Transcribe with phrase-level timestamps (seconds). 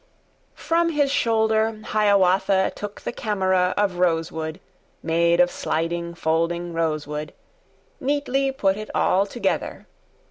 [0.55, 4.59] ]FROM his shoulder Hiawatha Took the camera of rosewood,
[5.03, 7.35] Made of sliding, folding rosewood;
[7.99, 9.85] Neatly put it all together.